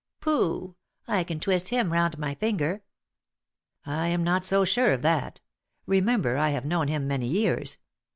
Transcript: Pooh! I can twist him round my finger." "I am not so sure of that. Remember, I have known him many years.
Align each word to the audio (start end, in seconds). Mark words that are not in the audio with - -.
Pooh! 0.19 0.73
I 1.07 1.23
can 1.23 1.39
twist 1.39 1.69
him 1.69 1.93
round 1.93 2.17
my 2.17 2.33
finger." 2.33 2.81
"I 3.85 4.07
am 4.07 4.23
not 4.23 4.43
so 4.43 4.65
sure 4.65 4.93
of 4.93 5.03
that. 5.03 5.41
Remember, 5.85 6.37
I 6.37 6.49
have 6.49 6.65
known 6.65 6.87
him 6.87 7.07
many 7.07 7.27
years. 7.27 7.77